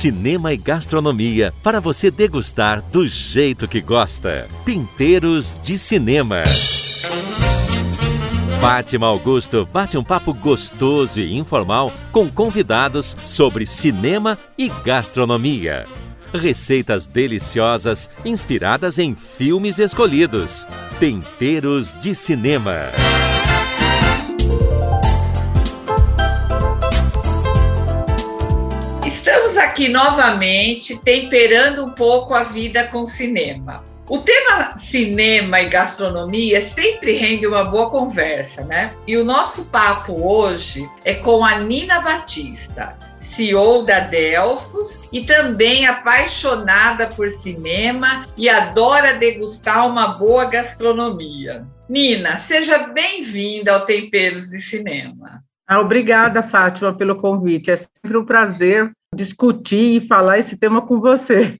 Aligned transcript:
cinema 0.00 0.50
e 0.50 0.56
gastronomia 0.56 1.52
para 1.62 1.78
você 1.78 2.10
degustar 2.10 2.80
do 2.90 3.06
jeito 3.06 3.68
que 3.68 3.82
gosta. 3.82 4.48
Temperos 4.64 5.58
de 5.62 5.76
Cinema. 5.76 6.42
Fátima 8.58 9.06
Augusto 9.06 9.68
bate 9.70 9.98
um 9.98 10.02
papo 10.02 10.32
gostoso 10.32 11.20
e 11.20 11.36
informal 11.36 11.92
com 12.10 12.30
convidados 12.30 13.14
sobre 13.26 13.66
cinema 13.66 14.38
e 14.56 14.70
gastronomia. 14.70 15.84
Receitas 16.32 17.06
deliciosas 17.06 18.08
inspiradas 18.24 18.98
em 18.98 19.14
filmes 19.14 19.78
escolhidos. 19.78 20.66
Temperos 20.98 21.94
de 22.00 22.14
Cinema. 22.14 22.90
Aqui 29.80 29.88
novamente 29.88 30.98
temperando 30.98 31.82
um 31.86 31.90
pouco 31.92 32.34
a 32.34 32.42
vida 32.42 32.84
com 32.88 33.06
cinema. 33.06 33.82
O 34.10 34.18
tema 34.18 34.76
cinema 34.76 35.62
e 35.62 35.70
gastronomia 35.70 36.62
sempre 36.62 37.12
rende 37.12 37.46
uma 37.46 37.64
boa 37.64 37.88
conversa, 37.88 38.62
né? 38.62 38.90
E 39.06 39.16
o 39.16 39.24
nosso 39.24 39.64
papo 39.70 40.20
hoje 40.20 40.86
é 41.02 41.14
com 41.14 41.42
a 41.42 41.60
Nina 41.60 42.00
Batista, 42.00 42.98
CEO 43.16 43.82
da 43.82 44.00
Delfos 44.00 45.08
e 45.14 45.24
também 45.24 45.86
apaixonada 45.86 47.06
por 47.06 47.30
cinema 47.30 48.26
e 48.36 48.50
adora 48.50 49.14
degustar 49.14 49.88
uma 49.88 50.08
boa 50.08 50.44
gastronomia. 50.44 51.66
Nina, 51.88 52.36
seja 52.36 52.76
bem-vinda 52.88 53.72
ao 53.72 53.86
Temperos 53.86 54.50
de 54.50 54.60
Cinema. 54.60 55.42
Ah, 55.66 55.80
obrigada, 55.80 56.42
Fátima, 56.42 56.92
pelo 56.92 57.16
convite. 57.16 57.70
É 57.70 57.76
sempre 57.76 58.18
um 58.18 58.26
prazer 58.26 58.92
discutir 59.14 60.02
e 60.02 60.06
falar 60.06 60.38
esse 60.38 60.56
tema 60.56 60.86
com 60.86 61.00
você. 61.00 61.56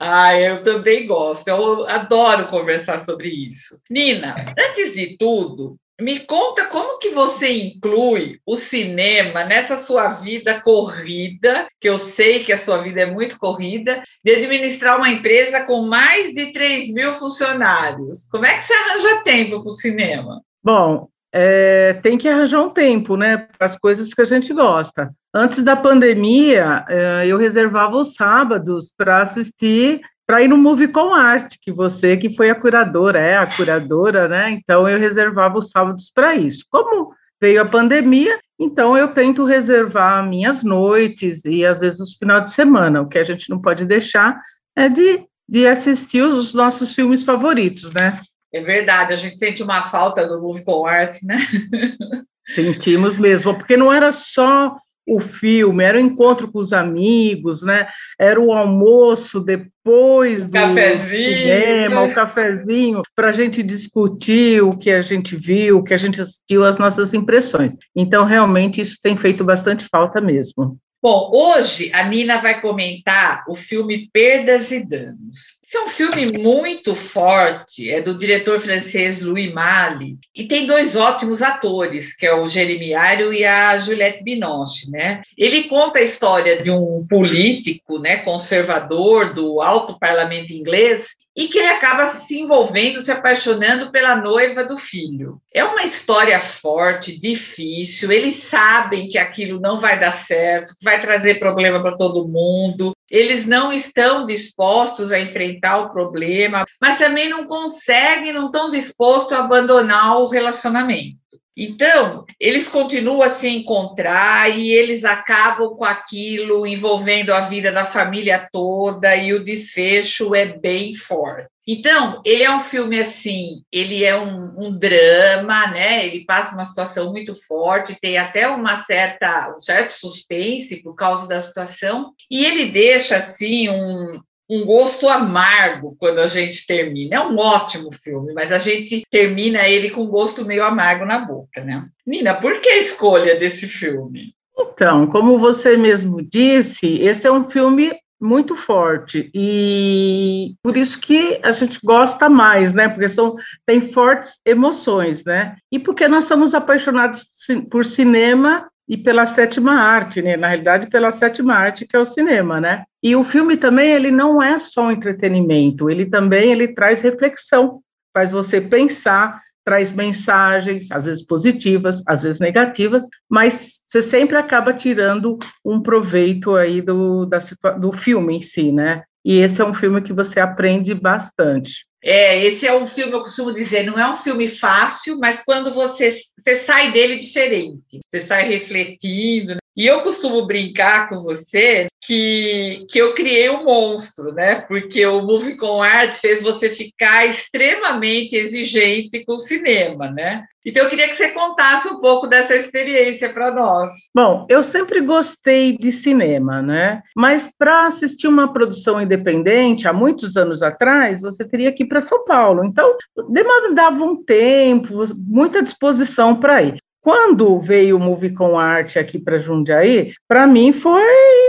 Ah, 0.00 0.38
eu 0.38 0.62
também 0.62 1.06
gosto, 1.06 1.48
eu 1.48 1.86
adoro 1.88 2.48
conversar 2.48 2.98
sobre 3.04 3.28
isso. 3.28 3.80
Nina, 3.88 4.52
antes 4.58 4.92
de 4.92 5.16
tudo, 5.16 5.76
me 6.00 6.18
conta 6.20 6.66
como 6.66 6.98
que 6.98 7.10
você 7.10 7.52
inclui 7.66 8.40
o 8.44 8.56
cinema 8.56 9.44
nessa 9.44 9.76
sua 9.76 10.08
vida 10.08 10.60
corrida, 10.60 11.68
que 11.80 11.88
eu 11.88 11.96
sei 11.96 12.42
que 12.42 12.52
a 12.52 12.58
sua 12.58 12.78
vida 12.78 13.02
é 13.02 13.06
muito 13.06 13.38
corrida, 13.38 14.02
de 14.24 14.32
administrar 14.32 14.98
uma 14.98 15.10
empresa 15.10 15.64
com 15.64 15.82
mais 15.82 16.34
de 16.34 16.52
3 16.52 16.92
mil 16.92 17.12
funcionários. 17.14 18.26
Como 18.28 18.44
é 18.44 18.58
que 18.58 18.64
você 18.64 18.72
arranja 18.74 19.22
tempo 19.22 19.62
para 19.62 19.70
o 19.70 19.76
cinema? 19.76 20.42
Bom, 20.62 21.08
é, 21.32 21.94
tem 22.02 22.18
que 22.18 22.28
arranjar 22.28 22.60
um 22.60 22.70
tempo, 22.70 23.16
né, 23.16 23.38
para 23.56 23.64
as 23.66 23.78
coisas 23.78 24.12
que 24.12 24.20
a 24.20 24.24
gente 24.24 24.52
gosta. 24.52 25.10
Antes 25.34 25.62
da 25.62 25.74
pandemia, 25.74 26.84
é, 26.88 27.26
eu 27.26 27.38
reservava 27.38 27.96
os 27.96 28.14
sábados 28.14 28.92
para 28.96 29.22
assistir, 29.22 30.02
para 30.26 30.42
ir 30.42 30.48
no 30.48 30.58
Movie 30.58 30.88
com 30.88 31.14
Arte, 31.14 31.58
que 31.60 31.72
você 31.72 32.16
que 32.16 32.34
foi 32.36 32.50
a 32.50 32.54
curadora, 32.54 33.18
é 33.18 33.36
a 33.36 33.46
curadora, 33.46 34.28
né? 34.28 34.50
Então 34.50 34.88
eu 34.88 34.98
reservava 34.98 35.58
os 35.58 35.70
sábados 35.70 36.10
para 36.14 36.34
isso. 36.34 36.64
Como 36.70 37.12
veio 37.40 37.62
a 37.62 37.68
pandemia, 37.68 38.38
então 38.58 38.96
eu 38.96 39.08
tento 39.08 39.44
reservar 39.44 40.26
minhas 40.28 40.62
noites 40.62 41.44
e 41.44 41.66
às 41.66 41.80
vezes 41.80 41.98
os 41.98 42.14
finais 42.14 42.44
de 42.44 42.50
semana. 42.52 43.00
O 43.00 43.08
que 43.08 43.18
a 43.18 43.24
gente 43.24 43.50
não 43.50 43.60
pode 43.60 43.84
deixar 43.84 44.40
é 44.76 44.88
de, 44.88 45.24
de 45.48 45.66
assistir 45.66 46.22
os 46.22 46.54
nossos 46.54 46.94
filmes 46.94 47.24
favoritos, 47.24 47.92
né? 47.92 48.20
É 48.52 48.60
verdade, 48.60 49.12
a 49.12 49.16
gente 49.16 49.38
sente 49.38 49.62
uma 49.62 49.82
falta 49.82 50.26
do 50.26 50.40
Move 50.40 50.64
com 50.64 50.86
Arte, 50.86 51.24
né? 51.24 51.38
Sentimos 52.54 53.16
mesmo, 53.16 53.54
porque 53.54 53.76
não 53.76 53.92
era 53.92 54.12
só 54.12 54.76
o 55.06 55.20
filme, 55.20 55.82
era 55.82 55.98
o 55.98 56.00
encontro 56.00 56.50
com 56.50 56.58
os 56.58 56.72
amigos, 56.72 57.62
né? 57.62 57.88
Era 58.18 58.40
o 58.40 58.52
almoço 58.52 59.40
depois 59.40 60.44
o 60.44 60.46
do 60.46 60.52
cafezinho, 60.52 61.34
cinema, 61.34 62.02
o 62.02 62.14
cafezinho, 62.14 63.02
para 63.16 63.28
a 63.28 63.32
gente 63.32 63.62
discutir 63.62 64.62
o 64.62 64.76
que 64.76 64.90
a 64.90 65.00
gente 65.00 65.34
viu, 65.34 65.78
o 65.78 65.82
que 65.82 65.94
a 65.94 65.98
gente 65.98 66.20
assistiu, 66.20 66.64
as 66.64 66.78
nossas 66.78 67.14
impressões. 67.14 67.74
Então, 67.96 68.24
realmente, 68.24 68.80
isso 68.80 68.96
tem 69.02 69.16
feito 69.16 69.42
bastante 69.42 69.86
falta 69.90 70.20
mesmo. 70.20 70.78
Bom, 71.02 71.32
hoje 71.34 71.90
a 71.92 72.04
Nina 72.04 72.38
vai 72.38 72.60
comentar 72.60 73.42
o 73.48 73.56
filme 73.56 74.08
Perdas 74.12 74.70
e 74.70 74.78
Danos. 74.78 75.58
Esse 75.66 75.76
é 75.76 75.82
um 75.82 75.88
filme 75.88 76.38
muito 76.38 76.94
forte, 76.94 77.90
é 77.90 78.00
do 78.00 78.16
diretor 78.16 78.60
francês 78.60 79.20
Louis 79.20 79.52
Malle, 79.52 80.16
e 80.32 80.44
tem 80.44 80.64
dois 80.64 80.94
ótimos 80.94 81.42
atores, 81.42 82.14
que 82.14 82.24
é 82.24 82.32
o 82.32 82.46
Jeremy 82.46 82.92
Irons 82.92 83.36
e 83.36 83.44
a 83.44 83.76
Juliette 83.80 84.22
Binoche, 84.22 84.92
né? 84.92 85.22
Ele 85.36 85.64
conta 85.64 85.98
a 85.98 86.02
história 86.02 86.62
de 86.62 86.70
um 86.70 87.04
político, 87.10 87.98
né, 87.98 88.18
conservador 88.18 89.34
do 89.34 89.60
alto 89.60 89.98
parlamento 89.98 90.52
inglês, 90.52 91.16
e 91.34 91.48
que 91.48 91.58
ele 91.58 91.68
acaba 91.68 92.08
se 92.08 92.40
envolvendo, 92.40 93.02
se 93.02 93.10
apaixonando 93.10 93.90
pela 93.90 94.16
noiva 94.16 94.64
do 94.64 94.76
filho. 94.76 95.40
É 95.52 95.64
uma 95.64 95.84
história 95.84 96.38
forte, 96.38 97.18
difícil. 97.18 98.12
Eles 98.12 98.36
sabem 98.36 99.08
que 99.08 99.16
aquilo 99.16 99.58
não 99.58 99.80
vai 99.80 99.98
dar 99.98 100.12
certo, 100.12 100.74
vai 100.82 101.00
trazer 101.00 101.38
problema 101.38 101.80
para 101.80 101.96
todo 101.96 102.28
mundo. 102.28 102.92
Eles 103.10 103.46
não 103.46 103.72
estão 103.72 104.26
dispostos 104.26 105.10
a 105.10 105.18
enfrentar 105.18 105.78
o 105.78 105.92
problema, 105.92 106.64
mas 106.80 106.98
também 106.98 107.28
não 107.28 107.46
conseguem, 107.46 108.32
não 108.32 108.46
estão 108.46 108.70
dispostos 108.70 109.32
a 109.32 109.40
abandonar 109.40 110.18
o 110.18 110.28
relacionamento. 110.28 111.21
Então, 111.56 112.24
eles 112.40 112.66
continuam 112.66 113.22
a 113.22 113.28
se 113.28 113.48
encontrar 113.48 114.50
e 114.50 114.72
eles 114.72 115.04
acabam 115.04 115.76
com 115.76 115.84
aquilo 115.84 116.66
envolvendo 116.66 117.32
a 117.32 117.40
vida 117.40 117.70
da 117.70 117.84
família 117.84 118.48
toda 118.50 119.14
e 119.14 119.34
o 119.34 119.44
desfecho 119.44 120.34
é 120.34 120.46
bem 120.46 120.94
forte. 120.94 121.48
Então, 121.66 122.20
ele 122.24 122.42
é 122.42 122.50
um 122.52 122.58
filme 122.58 122.98
assim, 122.98 123.62
ele 123.70 124.02
é 124.02 124.16
um, 124.16 124.66
um, 124.66 124.76
drama, 124.76 125.68
né? 125.68 126.04
Ele 126.04 126.24
passa 126.24 126.54
uma 126.54 126.64
situação 126.64 127.12
muito 127.12 127.36
forte, 127.46 127.98
tem 128.00 128.18
até 128.18 128.48
uma 128.48 128.80
certa, 128.80 129.54
um 129.54 129.60
certo 129.60 129.92
suspense 129.92 130.82
por 130.82 130.94
causa 130.96 131.28
da 131.28 131.38
situação, 131.40 132.12
e 132.28 132.44
ele 132.44 132.66
deixa 132.66 133.16
assim 133.16 133.68
um, 133.68 134.20
um 134.48 134.64
gosto 134.66 135.08
amargo 135.08 135.96
quando 135.98 136.18
a 136.18 136.26
gente 136.26 136.66
termina. 136.66 137.16
É 137.16 137.20
um 137.20 137.38
ótimo 137.38 137.90
filme, 137.92 138.32
mas 138.34 138.52
a 138.52 138.58
gente 138.58 139.02
termina 139.10 139.66
ele 139.66 139.90
com 139.90 140.02
um 140.02 140.08
gosto 140.08 140.44
meio 140.44 140.64
amargo 140.64 141.04
na 141.04 141.20
boca, 141.20 141.62
né? 141.62 141.86
Nina, 142.06 142.34
por 142.34 142.60
que 142.60 142.68
a 142.68 142.78
escolha 142.78 143.38
desse 143.38 143.66
filme? 143.66 144.34
Então, 144.58 145.06
como 145.06 145.38
você 145.38 145.76
mesmo 145.76 146.22
disse, 146.22 146.86
esse 147.00 147.26
é 147.26 147.32
um 147.32 147.48
filme 147.48 147.92
muito 148.20 148.54
forte 148.54 149.28
e 149.34 150.54
por 150.62 150.76
isso 150.76 151.00
que 151.00 151.40
a 151.42 151.50
gente 151.50 151.80
gosta 151.82 152.28
mais, 152.28 152.72
né? 152.72 152.88
Porque 152.88 153.08
são 153.08 153.34
tem 153.66 153.92
fortes 153.92 154.38
emoções, 154.46 155.24
né? 155.24 155.56
E 155.72 155.78
porque 155.78 156.06
nós 156.06 156.26
somos 156.26 156.54
apaixonados 156.54 157.26
por 157.68 157.84
cinema 157.84 158.70
e 158.92 158.96
pela 158.98 159.24
sétima 159.24 159.72
arte, 159.72 160.20
né? 160.20 160.36
Na 160.36 160.48
realidade, 160.48 160.90
pela 160.90 161.10
sétima 161.10 161.54
arte 161.54 161.86
que 161.86 161.96
é 161.96 161.98
o 161.98 162.04
cinema, 162.04 162.60
né? 162.60 162.84
E 163.02 163.16
o 163.16 163.24
filme 163.24 163.56
também 163.56 163.90
ele 163.90 164.10
não 164.10 164.42
é 164.42 164.58
só 164.58 164.82
um 164.82 164.90
entretenimento, 164.90 165.88
ele 165.88 166.04
também 166.04 166.52
ele 166.52 166.68
traz 166.68 167.00
reflexão, 167.00 167.80
faz 168.12 168.32
você 168.32 168.60
pensar, 168.60 169.40
traz 169.64 169.90
mensagens, 169.92 170.90
às 170.90 171.06
vezes 171.06 171.24
positivas, 171.24 172.02
às 172.06 172.22
vezes 172.22 172.38
negativas, 172.38 173.04
mas 173.30 173.80
você 173.86 174.02
sempre 174.02 174.36
acaba 174.36 174.74
tirando 174.74 175.38
um 175.64 175.80
proveito 175.80 176.54
aí 176.54 176.82
do, 176.82 177.24
da, 177.24 177.38
do 177.78 177.92
filme 177.92 178.36
em 178.36 178.42
si, 178.42 178.70
né? 178.70 179.04
E 179.24 179.38
esse 179.38 179.62
é 179.62 179.64
um 179.64 179.72
filme 179.72 180.02
que 180.02 180.12
você 180.12 180.38
aprende 180.38 180.92
bastante. 180.92 181.86
É, 182.04 182.44
esse 182.44 182.66
é 182.66 182.74
um 182.76 182.86
filme, 182.86 183.12
eu 183.12 183.20
costumo 183.20 183.52
dizer, 183.52 183.84
não 183.84 183.96
é 183.98 184.10
um 184.10 184.16
filme 184.16 184.48
fácil, 184.48 185.18
mas 185.18 185.44
quando 185.44 185.72
você, 185.72 186.12
você 186.36 186.58
sai 186.58 186.90
dele 186.90 187.20
diferente, 187.20 188.00
você 188.12 188.26
sai 188.26 188.48
refletindo. 188.48 189.61
E 189.76 189.86
eu 189.86 190.00
costumo 190.00 190.46
brincar 190.46 191.08
com 191.08 191.22
você 191.22 191.88
que, 192.04 192.84
que 192.90 192.98
eu 192.98 193.14
criei 193.14 193.48
um 193.48 193.64
monstro, 193.64 194.32
né? 194.32 194.56
Porque 194.62 195.04
o 195.06 195.22
Movie 195.22 195.56
com 195.56 195.82
Art 195.82 196.14
fez 196.14 196.42
você 196.42 196.68
ficar 196.68 197.26
extremamente 197.26 198.36
exigente 198.36 199.24
com 199.24 199.34
o 199.34 199.38
cinema, 199.38 200.10
né? 200.10 200.44
Então 200.64 200.84
eu 200.84 200.90
queria 200.90 201.08
que 201.08 201.14
você 201.14 201.30
contasse 201.30 201.88
um 201.88 202.00
pouco 202.00 202.26
dessa 202.26 202.54
experiência 202.54 203.28
para 203.30 203.52
nós. 203.52 203.92
Bom, 204.14 204.46
eu 204.48 204.62
sempre 204.62 205.00
gostei 205.00 205.76
de 205.76 205.90
cinema, 205.90 206.60
né? 206.60 207.02
Mas 207.16 207.48
para 207.58 207.86
assistir 207.86 208.28
uma 208.28 208.52
produção 208.52 209.00
independente, 209.00 209.88
há 209.88 209.92
muitos 209.92 210.36
anos 210.36 210.62
atrás, 210.62 211.20
você 211.20 211.44
teria 211.44 211.72
que 211.72 211.82
ir 211.82 211.86
para 211.86 212.00
São 212.00 212.24
Paulo. 212.24 212.64
Então, 212.64 212.96
demandava 213.28 214.04
um 214.04 214.22
tempo, 214.22 215.04
muita 215.16 215.62
disposição 215.62 216.36
para 216.36 216.62
ir. 216.62 216.81
Quando 217.02 217.58
veio 217.58 217.96
o 217.96 218.00
Movie 218.00 218.32
com 218.32 218.56
Arte 218.56 218.96
aqui 218.96 219.18
para 219.18 219.40
Jundiaí, 219.40 220.12
para 220.28 220.46
mim 220.46 220.72
foi 220.72 221.02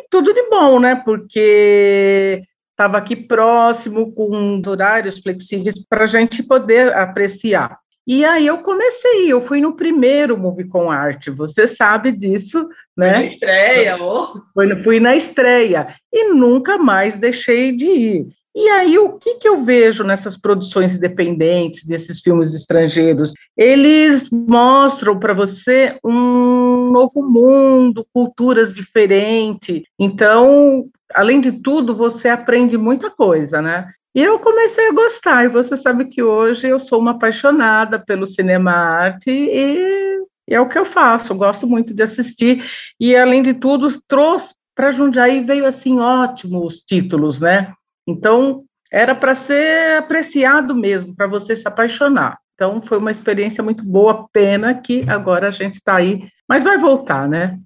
tudo 0.10 0.34
de 0.34 0.50
bom, 0.50 0.80
né? 0.80 0.96
Porque 1.06 2.42
estava 2.72 2.98
aqui 2.98 3.16
próximo, 3.16 4.12
com 4.14 4.60
horários 4.66 5.20
flexíveis 5.20 5.76
para 5.88 6.06
a 6.06 6.08
gente 6.08 6.42
poder 6.42 6.92
apreciar. 6.94 7.78
E 8.06 8.26
aí 8.26 8.48
eu 8.48 8.58
comecei, 8.58 9.32
eu 9.32 9.42
fui 9.42 9.62
no 9.62 9.76
primeiro 9.76 10.38
Movie 10.38 10.68
com 10.68 10.92
Arte, 10.92 11.30
você 11.30 11.68
sabe 11.68 12.12
disso, 12.12 12.68
né? 12.98 13.14
Foi 13.14 13.20
na 13.20 13.26
estreia, 13.26 14.04
oh. 14.04 14.42
Fui, 14.54 14.84
fui 14.84 15.00
na 15.00 15.16
estreia 15.16 15.96
e 16.12 16.34
nunca 16.34 16.80
mais 16.80 17.16
deixei 17.16 17.76
de 17.78 17.86
ir. 17.86 18.28
E 18.56 18.70
aí, 18.70 19.00
o 19.00 19.14
que, 19.14 19.36
que 19.36 19.48
eu 19.48 19.64
vejo 19.64 20.04
nessas 20.04 20.38
produções 20.38 20.96
independentes, 20.96 21.84
desses 21.84 22.22
filmes 22.22 22.54
estrangeiros? 22.54 23.34
Eles 23.58 24.30
mostram 24.30 25.20
para 25.20 25.34
você 25.34 25.98
um 26.04 26.92
novo 26.92 27.24
mundo, 27.24 28.06
culturas 28.14 28.72
diferentes. 28.72 29.82
Então, 30.00 30.86
além 31.14 31.42
de 31.42 31.52
tudo, 31.52 31.96
você 31.96 32.30
aprende 32.30 32.78
muita 32.78 33.10
coisa, 33.10 33.60
né? 33.60 33.92
E 34.16 34.22
eu 34.22 34.38
comecei 34.38 34.88
a 34.88 34.94
gostar, 34.94 35.46
e 35.46 35.50
você 35.50 35.76
sabe 35.76 36.06
que 36.06 36.22
hoje 36.22 36.68
eu 36.68 36.80
sou 36.80 37.00
uma 37.00 37.12
apaixonada 37.12 37.98
pelo 37.98 38.28
cinema 38.28 38.72
arte 38.72 39.32
e, 39.32 40.20
e 40.48 40.54
é 40.54 40.62
o 40.62 40.70
que 40.70 40.78
eu 40.78 40.86
faço, 40.86 41.34
gosto 41.34 41.66
muito 41.66 41.96
de 41.96 42.04
assistir, 42.04 42.64
e 43.00 43.16
além 43.16 43.42
de 43.42 43.56
tudo, 43.56 43.88
trouxe 44.08 44.54
para 44.76 44.92
Jundiaí 44.92 45.44
veio 45.44 45.66
assim 45.66 46.00
ótimos 46.00 46.84
títulos, 46.88 47.40
né? 47.40 47.74
Então, 48.08 48.64
era 48.92 49.16
para 49.16 49.34
ser 49.34 49.98
apreciado 49.98 50.76
mesmo, 50.76 51.16
para 51.16 51.28
você 51.28 51.56
se 51.56 51.68
apaixonar. 51.68 52.38
Então, 52.54 52.82
foi 52.82 52.98
uma 52.98 53.12
experiência 53.12 53.64
muito 53.64 53.84
boa, 53.84 54.28
pena 54.32 54.74
que 54.76 55.04
agora 55.10 55.48
a 55.48 55.52
gente 55.52 55.76
está 55.76 55.96
aí, 55.96 56.28
mas 56.48 56.64
vai 56.64 56.78
voltar, 56.78 57.28
né? 57.28 57.58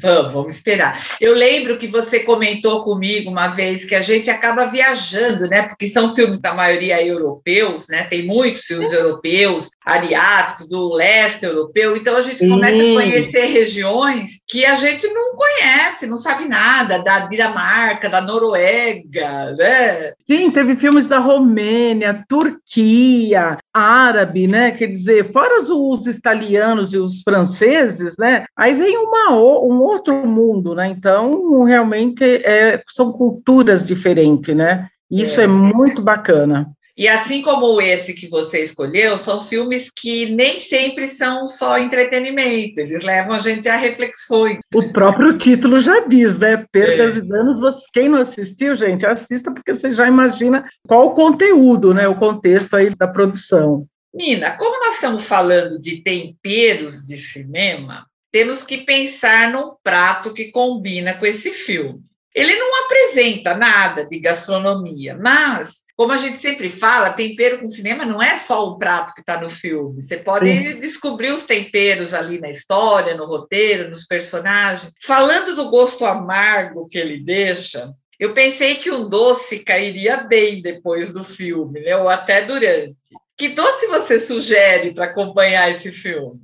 Vamos, 0.00 0.32
vamos 0.32 0.54
esperar. 0.56 1.16
Eu 1.20 1.34
lembro 1.34 1.76
que 1.78 1.86
você 1.86 2.20
comentou 2.20 2.84
comigo 2.84 3.30
uma 3.30 3.48
vez 3.48 3.84
que 3.84 3.94
a 3.94 4.00
gente 4.00 4.30
acaba 4.30 4.66
viajando, 4.66 5.46
né? 5.48 5.62
Porque 5.62 5.88
são 5.88 6.14
filmes 6.14 6.40
da 6.40 6.54
maioria 6.54 7.04
europeus, 7.04 7.88
né? 7.88 8.04
Tem 8.04 8.26
muitos 8.26 8.64
filmes 8.64 8.92
europeus, 8.92 9.70
aliados 9.90 10.68
do 10.68 10.94
leste 10.94 11.44
europeu, 11.44 11.96
então 11.96 12.16
a 12.16 12.20
gente 12.20 12.46
começa 12.46 12.80
a 12.80 12.94
conhecer 12.94 13.46
regiões 13.46 14.30
que 14.48 14.64
a 14.64 14.76
gente 14.76 15.06
não 15.08 15.34
conhece, 15.34 16.06
não 16.06 16.16
sabe 16.16 16.48
nada, 16.48 17.02
da 17.02 17.26
Dinamarca, 17.26 18.08
da 18.08 18.20
Noruega, 18.20 19.54
né? 19.56 20.12
Sim, 20.26 20.50
teve 20.50 20.76
filmes 20.76 21.06
da 21.06 21.18
Romênia, 21.18 22.24
Turquia, 22.28 23.58
árabe, 23.74 24.46
né? 24.46 24.70
Quer 24.72 24.86
dizer, 24.86 25.32
fora 25.32 25.60
os 25.60 26.06
italianos 26.06 26.92
e 26.92 26.98
os 26.98 27.22
franceses, 27.22 28.16
né? 28.16 28.44
Aí 28.56 28.74
vem 28.74 28.96
uma, 28.96 29.32
um 29.32 29.82
outro 29.82 30.14
mundo, 30.26 30.74
né? 30.74 30.88
Então, 30.88 31.64
realmente 31.64 32.24
é, 32.24 32.82
são 32.88 33.12
culturas 33.12 33.84
diferentes, 33.84 34.56
né? 34.56 34.88
Isso 35.10 35.40
é. 35.40 35.44
é 35.44 35.46
muito 35.46 36.00
bacana. 36.00 36.70
E 37.00 37.08
assim 37.08 37.40
como 37.40 37.80
esse 37.80 38.12
que 38.12 38.28
você 38.28 38.62
escolheu, 38.62 39.16
são 39.16 39.42
filmes 39.42 39.90
que 39.90 40.26
nem 40.26 40.60
sempre 40.60 41.08
são 41.08 41.48
só 41.48 41.78
entretenimento, 41.78 42.78
eles 42.78 43.02
levam 43.02 43.32
a 43.32 43.38
gente 43.38 43.66
a 43.70 43.76
reflexões. 43.76 44.58
O 44.74 44.86
próprio 44.92 45.38
título 45.38 45.78
já 45.78 46.00
diz, 46.00 46.38
né? 46.38 46.62
Perdas 46.70 47.16
é. 47.16 47.20
e 47.20 47.22
danos. 47.22 47.58
Você, 47.58 47.82
quem 47.90 48.10
não 48.10 48.18
assistiu, 48.18 48.76
gente, 48.76 49.06
assista, 49.06 49.50
porque 49.50 49.72
você 49.72 49.90
já 49.90 50.06
imagina 50.06 50.68
qual 50.86 51.06
o 51.06 51.14
conteúdo, 51.14 51.94
né? 51.94 52.06
O 52.06 52.16
contexto 52.16 52.76
aí 52.76 52.94
da 52.94 53.08
produção. 53.08 53.86
Nina, 54.12 54.58
como 54.58 54.84
nós 54.84 54.96
estamos 54.96 55.24
falando 55.24 55.80
de 55.80 56.02
temperos 56.02 57.06
de 57.06 57.16
cinema, 57.16 58.04
temos 58.30 58.62
que 58.62 58.76
pensar 58.76 59.50
num 59.50 59.72
prato 59.82 60.34
que 60.34 60.50
combina 60.50 61.14
com 61.14 61.24
esse 61.24 61.50
filme. 61.50 62.02
Ele 62.34 62.54
não 62.56 62.84
apresenta 62.84 63.54
nada 63.54 64.04
de 64.04 64.20
gastronomia, 64.20 65.16
mas 65.18 65.80
como 66.00 66.12
a 66.12 66.16
gente 66.16 66.38
sempre 66.38 66.70
fala, 66.70 67.12
tempero 67.12 67.58
com 67.58 67.66
cinema 67.66 68.06
não 68.06 68.22
é 68.22 68.38
só 68.38 68.66
o 68.66 68.78
prato 68.78 69.12
que 69.12 69.20
está 69.20 69.38
no 69.38 69.50
filme. 69.50 70.02
Você 70.02 70.16
pode 70.16 70.46
Sim. 70.46 70.80
descobrir 70.80 71.30
os 71.30 71.44
temperos 71.44 72.14
ali 72.14 72.40
na 72.40 72.48
história, 72.48 73.14
no 73.14 73.26
roteiro, 73.26 73.86
nos 73.86 74.06
personagens. 74.06 74.94
Falando 75.04 75.54
do 75.54 75.68
gosto 75.68 76.06
amargo 76.06 76.88
que 76.88 76.96
ele 76.96 77.18
deixa, 77.18 77.92
eu 78.18 78.32
pensei 78.32 78.76
que 78.76 78.90
um 78.90 79.10
doce 79.10 79.58
cairia 79.58 80.22
bem 80.22 80.62
depois 80.62 81.12
do 81.12 81.22
filme, 81.22 81.80
né? 81.80 81.94
ou 81.94 82.08
até 82.08 82.46
durante. 82.46 82.96
Que 83.36 83.50
doce 83.50 83.86
você 83.88 84.18
sugere 84.18 84.94
para 84.94 85.04
acompanhar 85.04 85.70
esse 85.70 85.92
filme? 85.92 86.40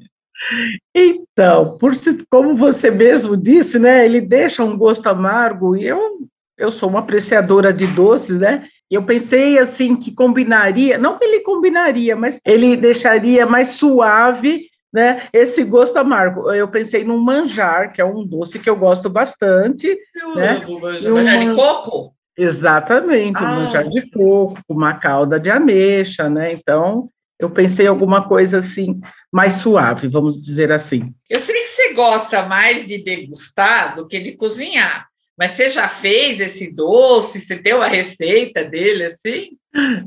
Então, 0.94 1.78
por 1.78 1.94
como 2.30 2.54
você 2.54 2.90
mesmo 2.90 3.34
disse, 3.34 3.78
né, 3.78 4.04
ele 4.04 4.20
deixa 4.20 4.62
um 4.62 4.76
gosto 4.76 5.06
amargo 5.06 5.74
e 5.74 5.86
eu 5.86 6.28
eu 6.58 6.70
sou 6.70 6.88
uma 6.88 7.00
apreciadora 7.00 7.72
de 7.72 7.86
doces, 7.86 8.38
né? 8.38 8.66
Eu 8.90 9.02
pensei 9.04 9.58
assim 9.58 9.96
que 9.96 10.12
combinaria, 10.12 10.96
não 10.96 11.18
que 11.18 11.24
ele 11.24 11.40
combinaria, 11.40 12.14
mas 12.14 12.40
ele 12.44 12.76
deixaria 12.76 13.44
mais 13.44 13.68
suave, 13.68 14.68
né? 14.92 15.28
Esse 15.32 15.64
gosto 15.64 15.96
amargo. 15.96 16.52
Eu 16.52 16.68
pensei 16.68 17.04
num 17.04 17.18
manjar, 17.18 17.92
que 17.92 18.00
é 18.00 18.04
um 18.04 18.24
doce 18.24 18.58
que 18.58 18.70
eu 18.70 18.76
gosto 18.76 19.10
bastante. 19.10 19.96
Eu 20.14 20.34
né? 20.36 20.62
amo 20.64 20.80
manjar. 20.80 21.12
manjar 21.12 21.40
de 21.40 21.54
coco? 21.54 22.16
Exatamente, 22.38 23.42
ah. 23.42 23.50
um 23.50 23.54
manjar 23.56 23.88
de 23.88 24.10
coco, 24.10 24.58
uma 24.68 24.94
calda 24.94 25.40
de 25.40 25.50
ameixa, 25.50 26.28
né? 26.28 26.52
Então, 26.52 27.08
eu 27.38 27.50
pensei 27.50 27.86
em 27.86 27.88
alguma 27.88 28.28
coisa 28.28 28.58
assim, 28.58 29.00
mais 29.32 29.54
suave, 29.54 30.08
vamos 30.08 30.40
dizer 30.40 30.70
assim. 30.70 31.14
Eu 31.28 31.40
sei 31.40 31.54
que 31.54 31.68
você 31.68 31.94
gosta 31.94 32.42
mais 32.44 32.86
de 32.86 33.02
degustar 33.02 33.96
do 33.96 34.06
que 34.06 34.20
de 34.20 34.36
cozinhar. 34.36 35.08
Mas 35.38 35.52
você 35.52 35.68
já 35.68 35.88
fez 35.88 36.40
esse 36.40 36.72
doce? 36.74 37.40
Você 37.40 37.56
tem 37.56 37.74
uma 37.74 37.88
receita 37.88 38.64
dele 38.64 39.04
assim? 39.04 39.50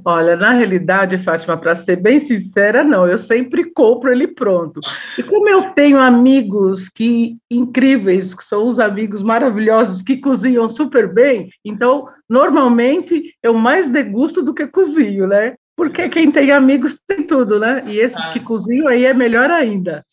Olha, 0.04 0.36
na 0.36 0.54
realidade, 0.54 1.20
Fátima, 1.20 1.56
para 1.56 1.76
ser 1.76 1.98
bem 1.98 2.20
sincera, 2.20 2.84
não. 2.84 3.08
Eu 3.08 3.20
sempre 3.20 3.72
compro 3.72 4.12
ele 4.12 4.28
pronto. 4.28 4.80
E 5.18 5.22
como 5.22 5.48
eu 5.48 5.70
tenho 5.72 6.00
amigos 6.00 6.90
que 6.90 7.38
incríveis, 7.52 8.34
que 8.34 8.44
são 8.44 8.68
os 8.68 8.80
amigos 8.80 9.22
maravilhosos 9.22 10.02
que 10.02 10.18
cozinham 10.18 10.68
super 10.68 11.14
bem, 11.14 11.50
então 11.64 12.08
normalmente 12.28 13.36
eu 13.44 13.54
mais 13.54 13.88
degusto 13.88 14.42
do 14.42 14.54
que 14.54 14.66
cozinho, 14.66 15.28
né? 15.28 15.54
Porque 15.78 16.10
quem 16.10 16.30
tem 16.32 16.52
amigos 16.52 17.00
tem 17.08 17.24
tudo, 17.24 17.58
né? 17.60 17.84
E 17.88 18.00
esses 18.00 18.18
ah. 18.18 18.30
que 18.32 18.40
cozinham 18.42 18.88
aí 18.88 19.06
é 19.06 19.14
melhor 19.14 19.50
ainda. 19.50 20.04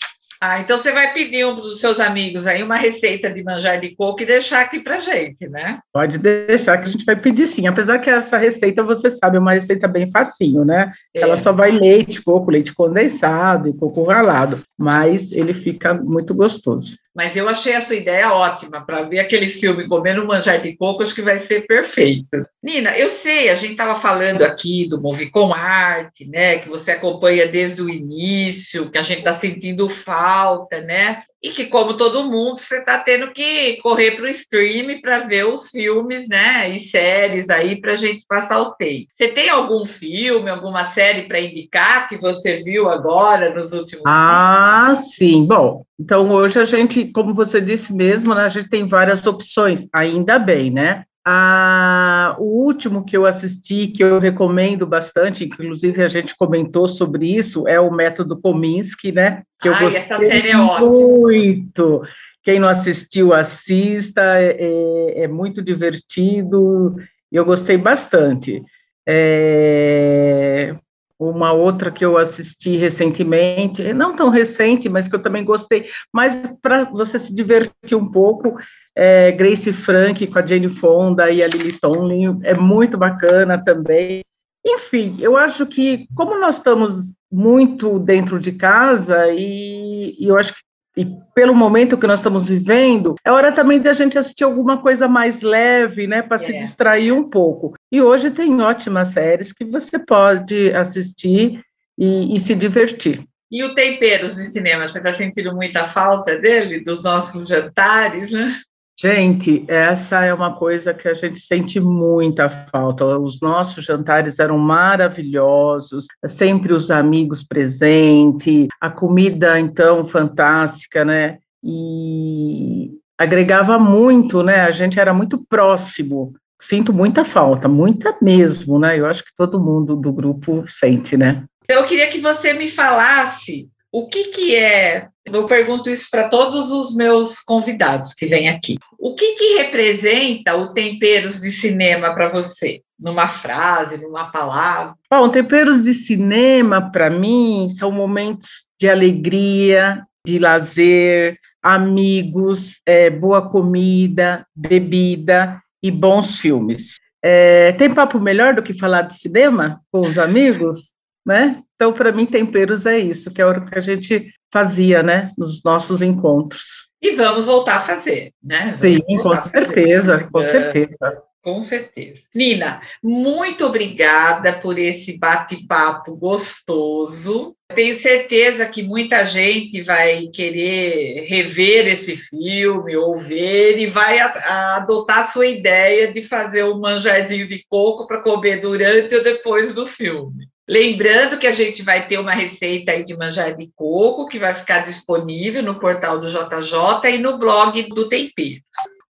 Ah, 0.41 0.61
então 0.61 0.79
você 0.79 0.93
vai 0.93 1.12
pedir 1.12 1.47
um 1.47 1.55
dos 1.55 1.81
seus 1.81 1.99
amigos 1.99 2.47
aí 2.47 2.62
uma 2.62 2.77
receita 2.77 3.31
de 3.31 3.43
manjar 3.43 3.81
de 3.81 3.94
coco 3.94 4.23
e 4.23 4.27
deixar 4.27 4.62
aqui 4.62 4.81
para 4.81 5.00
gente, 5.00 5.49
né? 5.49 5.81
Pode 5.93 6.19
deixar 6.19 6.79
que 6.79 6.88
a 6.88 6.91
gente 6.91 7.05
vai 7.05 7.17
pedir 7.17 7.47
sim. 7.47 7.67
Apesar 7.67 7.99
que 7.99 8.11
essa 8.11 8.37
receita, 8.37 8.83
você 8.83 9.11
sabe, 9.11 9.37
é 9.37 9.41
uma 9.41 9.53
receita 9.53 9.88
bem 9.88 10.11
facinho, 10.11 10.65
né? 10.65 10.93
É. 11.15 11.21
Ela 11.21 11.37
só 11.37 11.53
vai 11.53 11.71
leite, 11.71 12.23
coco, 12.23 12.50
leite 12.50 12.75
condensado 12.75 13.69
e 13.69 13.73
coco 13.73 14.05
ralado, 14.05 14.62
mas 14.79 15.33
ele 15.33 15.55
fica 15.55 15.94
muito 15.94 16.35
gostoso. 16.35 16.97
Mas 17.17 17.35
eu 17.35 17.49
achei 17.49 17.75
a 17.75 17.81
sua 17.81 17.97
ideia 17.97 18.31
ótima 18.31 18.85
para 18.85 19.00
ver 19.00 19.21
aquele 19.21 19.49
filme 19.49 19.88
comendo 19.88 20.26
manjar 20.26 20.61
de 20.61 20.76
coco, 20.76 21.02
acho 21.02 21.14
que 21.14 21.23
vai 21.23 21.38
ser 21.38 21.67
perfeito. 21.67 22.47
Nina, 22.62 22.95
eu 22.99 23.09
sei, 23.09 23.49
a 23.49 23.55
gente 23.55 23.71
estava 23.71 23.99
falando 23.99 24.43
aqui 24.43 24.87
do 24.87 25.00
Movicom 25.00 25.50
Arte, 25.55 26.29
né? 26.29 26.59
Que 26.59 26.69
você 26.69 26.90
acompanha 26.90 27.49
desde 27.49 27.81
o 27.81 27.88
início, 27.88 28.90
que 28.90 28.99
a 28.99 29.02
gente 29.02 29.21
está 29.21 29.33
sentindo 29.33 29.88
falta, 29.88 30.83
né? 30.83 31.23
E 31.43 31.50
que, 31.50 31.66
como 31.66 31.97
todo 31.97 32.25
mundo, 32.25 32.59
você 32.59 32.78
está 32.78 32.99
tendo 32.99 33.31
que 33.31 33.76
correr 33.83 34.12
para 34.12 34.25
o 34.25 34.28
stream 34.28 35.00
para 35.00 35.21
ver 35.21 35.47
os 35.47 35.69
filmes, 35.69 36.28
né? 36.28 36.69
E 36.71 36.81
séries 36.81 37.50
aí 37.50 37.81
para 37.81 37.93
a 37.93 37.97
gente 37.97 38.25
passar 38.26 38.61
o 38.61 38.75
tempo. 38.75 39.07
Você 39.16 39.28
tem 39.28 39.49
algum 39.49 39.85
filme, 39.85 40.50
alguma 40.50 40.85
série 40.85 41.28
para 41.28 41.40
indicar 41.40 42.09
que 42.09 42.16
você 42.16 42.57
viu 42.62 42.88
agora 42.88 43.55
nos 43.55 43.73
últimos 43.73 44.05
Ah, 44.07 44.95
sim. 44.97 45.45
Bom, 45.45 45.85
então 46.00 46.31
hoje 46.31 46.59
a 46.59 46.64
gente, 46.64 47.07
como 47.12 47.35
você 47.35 47.61
disse 47.61 47.93
mesmo, 47.93 48.35
né, 48.35 48.45
a 48.45 48.49
gente 48.49 48.69
tem 48.69 48.87
várias 48.87 49.26
opções, 49.26 49.87
ainda 49.93 50.38
bem, 50.38 50.71
né? 50.71 51.05
Ah, 51.28 52.37
o 52.38 52.45
último 52.45 53.04
que 53.04 53.16
eu 53.16 53.26
assisti, 53.26 53.88
que 53.88 54.00
eu 54.00 54.21
recomendo 54.21 54.87
bastante, 54.87 55.45
inclusive 55.45 56.00
a 56.00 56.06
gente 56.06 56.37
comentou 56.37 56.87
sobre 56.87 57.35
isso, 57.35 57.66
é 57.66 57.80
o 57.80 57.90
Método 57.90 58.40
Kominsky, 58.40 59.11
né? 59.11 59.42
Que 59.61 59.68
eu 59.68 59.75
Ai, 59.75 59.83
gostei 59.83 60.02
essa 60.02 60.18
série 60.21 60.50
é 60.50 60.56
muito. 60.56 62.02
Quem 62.45 62.61
não 62.61 62.68
assistiu, 62.68 63.35
assista, 63.35 64.23
é, 64.23 65.25
é 65.25 65.26
muito 65.26 65.61
divertido, 65.61 66.95
eu 67.33 67.45
gostei 67.45 67.76
bastante. 67.76 68.62
É, 69.04 70.76
uma 71.18 71.52
outra 71.52 71.90
que 71.90 72.04
eu 72.04 72.16
assisti 72.16 72.76
recentemente, 72.76 73.92
não 73.92 74.14
tão 74.14 74.28
recente, 74.28 74.88
mas 74.88 75.09
que 75.09 75.16
eu 75.16 75.23
também 75.23 75.45
gostei, 75.45 75.87
mas 76.12 76.49
para 76.62 76.85
você 76.85 77.18
se 77.18 77.35
divertir 77.35 77.97
um 77.97 78.09
pouco, 78.09 78.56
é, 78.97 79.31
Grace 79.33 79.73
Frank 79.73 80.26
com 80.26 80.38
a 80.38 80.47
Jane 80.47 80.71
Fonda 80.71 81.31
e 81.31 81.43
a 81.43 81.49
Lily 81.49 81.79
Tomlin, 81.79 82.41
é 82.43 82.55
muito 82.55 82.97
bacana 82.97 83.62
também. 83.62 84.23
Enfim, 84.65 85.17
eu 85.21 85.37
acho 85.37 85.67
que, 85.67 86.07
como 86.15 86.38
nós 86.38 86.57
estamos 86.57 87.15
muito 87.31 87.99
dentro 87.99 88.41
de 88.41 88.53
casa, 88.53 89.29
e, 89.29 90.17
e 90.19 90.29
eu 90.29 90.38
acho 90.38 90.55
que 90.55 90.61
e 90.97 91.07
pelo 91.35 91.55
momento 91.55 91.99
que 91.99 92.07
nós 92.07 92.21
estamos 92.21 92.49
vivendo, 92.49 93.17
é 93.23 93.31
hora 93.31 93.53
também 93.53 93.79
de 93.79 93.87
a 93.87 93.93
gente 93.93 94.17
assistir 94.17 94.45
alguma 94.45 94.81
coisa 94.81 95.07
mais 95.07 95.43
leve, 95.43 96.07
né, 96.07 96.23
para 96.23 96.37
é. 96.37 96.38
se 96.38 96.53
distrair 96.55 97.12
um 97.12 97.29
pouco. 97.29 97.75
E 97.93 98.00
hoje 98.00 98.31
tem 98.31 98.62
ótimas 98.62 99.09
séries 99.09 99.53
que 99.53 99.62
você 99.62 99.99
pode 99.99 100.73
assistir 100.73 101.61
e, 101.99 102.35
e 102.35 102.41
se 102.41 102.55
divertir. 102.55 103.23
E 103.50 103.62
o 103.62 103.75
temperos 103.75 104.37
de 104.37 104.47
cinema, 104.47 104.88
você 104.88 104.97
está 104.97 105.12
sentindo 105.12 105.55
muita 105.55 105.85
falta 105.85 106.38
dele, 106.38 106.83
dos 106.83 107.05
nossos 107.05 107.47
jantares, 107.47 108.33
né? 108.33 108.50
Gente, 108.99 109.62
essa 109.69 110.25
é 110.25 110.33
uma 110.33 110.57
coisa 110.57 110.95
que 110.95 111.07
a 111.07 111.12
gente 111.12 111.38
sente 111.38 111.79
muita 111.79 112.49
falta. 112.49 113.05
Os 113.05 113.43
nossos 113.43 113.85
jantares 113.85 114.38
eram 114.38 114.57
maravilhosos, 114.57 116.07
sempre 116.26 116.73
os 116.73 116.91
amigos 116.91 117.43
presentes, 117.43 118.69
a 118.81 118.88
comida 118.88 119.61
então 119.61 120.07
fantástica, 120.07 121.05
né? 121.05 121.37
E 121.62 122.93
agregava 123.19 123.79
muito, 123.79 124.43
né? 124.43 124.62
A 124.62 124.71
gente 124.71 124.99
era 124.99 125.12
muito 125.12 125.45
próximo. 125.47 126.33
Sinto 126.59 126.91
muita 126.91 127.23
falta, 127.23 127.69
muita 127.69 128.17
mesmo, 128.23 128.79
né? 128.79 128.99
Eu 128.99 129.05
acho 129.05 129.23
que 129.23 129.35
todo 129.37 129.61
mundo 129.61 129.95
do 129.95 130.11
grupo 130.11 130.65
sente, 130.67 131.19
né? 131.19 131.45
Eu 131.69 131.85
queria 131.85 132.09
que 132.09 132.19
você 132.19 132.55
me 132.55 132.71
falasse 132.71 133.69
o 133.93 134.09
que, 134.09 134.25
que 134.25 134.55
é, 134.55 135.09
eu 135.25 135.47
pergunto 135.47 135.90
isso 135.90 136.09
para 136.11 136.28
todos 136.28 136.71
os 136.71 136.95
meus 136.95 137.40
convidados 137.40 138.12
que 138.14 138.26
vêm 138.26 138.49
aqui. 138.49 138.76
O 138.99 139.14
que, 139.14 139.35
que 139.35 139.59
representa 139.59 140.55
o 140.57 140.73
temperos 140.73 141.40
de 141.40 141.50
cinema 141.50 142.14
para 142.14 142.28
você? 142.28 142.83
Numa 142.99 143.26
frase, 143.26 144.00
numa 144.00 144.31
palavra? 144.31 144.95
Bom, 145.11 145.28
temperos 145.31 145.83
de 145.83 145.95
cinema, 145.95 146.90
para 146.90 147.11
mim, 147.11 147.69
são 147.71 147.90
momentos 147.90 148.66
de 148.81 148.88
alegria, 148.88 150.02
de 150.26 150.38
lazer, 150.38 151.38
amigos, 151.62 152.81
é, 152.87 153.11
boa 153.11 153.49
comida, 153.49 154.47
bebida 154.55 155.61
e 155.83 155.90
bons 155.90 156.38
filmes. 156.38 156.99
É, 157.23 157.73
tem 157.73 157.93
papo 157.93 158.21
melhor 158.21 158.55
do 158.55 158.62
que 158.62 158.78
falar 158.78 159.02
de 159.02 159.16
cinema 159.16 159.81
com 159.90 160.00
os 160.00 160.19
amigos? 160.19 160.93
Né? 161.26 161.62
Então, 161.75 161.92
para 161.92 162.12
mim, 162.12 162.25
temperos 162.25 162.87
é 162.87 162.99
isso, 162.99 163.30
que 163.30 163.42
é 163.42 163.47
o 163.47 163.66
que 163.66 163.76
a 163.76 163.83
gente 163.83 164.33
fazia, 164.52 165.02
né, 165.02 165.33
nos 165.37 165.62
nossos 165.62 166.00
encontros. 166.00 166.87
E 167.02 167.14
vamos 167.16 167.45
voltar 167.45 167.76
a 167.76 167.80
fazer, 167.80 168.33
né? 168.42 168.76
Vamos 168.80 168.97
Sim, 169.06 169.18
com 169.18 169.50
certeza, 169.50 170.28
com 170.33 170.40
é, 170.40 170.45
certeza. 170.45 171.23
Com 171.42 171.62
certeza. 171.62 172.23
Nina, 172.35 172.80
muito 173.00 173.66
obrigada 173.66 174.54
por 174.54 174.78
esse 174.78 175.16
bate-papo 175.16 176.16
gostoso. 176.16 177.54
Tenho 177.73 177.95
certeza 177.95 178.66
que 178.66 178.83
muita 178.83 179.25
gente 179.25 179.80
vai 179.83 180.26
querer 180.35 181.26
rever 181.28 181.87
esse 181.87 182.16
filme 182.16 182.97
ou 182.97 183.16
ver 183.16 183.78
e 183.78 183.87
vai 183.87 184.18
adotar 184.18 185.21
a 185.21 185.26
sua 185.26 185.47
ideia 185.47 186.12
de 186.12 186.23
fazer 186.23 186.64
um 186.64 186.80
manjarzinho 186.80 187.47
de 187.47 187.64
coco 187.68 188.09
para 188.09 188.23
comer 188.23 188.61
durante 188.61 189.14
ou 189.14 189.23
depois 189.23 189.73
do 189.73 189.87
filme. 189.87 190.49
Lembrando 190.68 191.38
que 191.38 191.46
a 191.46 191.52
gente 191.52 191.82
vai 191.82 192.08
ter 192.08 192.18
uma 192.18 192.32
receita 192.32 192.92
aí 192.92 193.04
de 193.04 193.16
manjar 193.16 193.54
de 193.54 193.70
coco 193.76 194.26
que 194.26 194.38
vai 194.38 194.52
ficar 194.52 194.85
disponível 194.85 195.62
no 195.62 195.78
portal 195.78 196.18
do 196.18 196.28
JJ 196.28 197.14
e 197.14 197.18
no 197.18 197.38
blog 197.38 197.82
do 197.85 198.08
Temperos. 198.08 198.62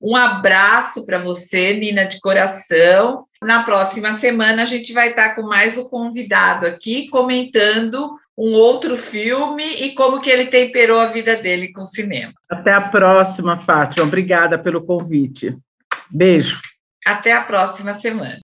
Um 0.01 0.15
abraço 0.15 1.05
para 1.05 1.17
você, 1.17 1.74
Nina 1.74 2.03
de 2.03 2.19
coração. 2.19 3.25
Na 3.41 3.63
próxima 3.63 4.13
semana 4.13 4.63
a 4.63 4.65
gente 4.65 4.93
vai 4.93 5.09
estar 5.09 5.35
com 5.35 5.43
mais 5.43 5.77
um 5.77 5.85
convidado 5.85 6.67
aqui 6.67 7.07
comentando 7.09 8.15
um 8.38 8.53
outro 8.53 8.97
filme 8.97 9.63
e 9.63 9.95
como 9.95 10.19
que 10.19 10.29
ele 10.29 10.47
temperou 10.47 11.00
a 11.00 11.05
vida 11.05 11.38
dele 11.38 11.71
com 11.71 11.81
o 11.81 11.85
cinema. 11.85 12.33
Até 12.50 12.74
a 12.74 12.81
próxima, 12.81 13.57
Fátima. 13.59 14.05
Obrigada 14.05 14.59
pelo 14.59 14.85
convite. 14.85 15.57
Beijo. 16.12 16.59
Até 17.05 17.31
a 17.31 17.41
próxima 17.41 17.93
semana. 17.93 18.33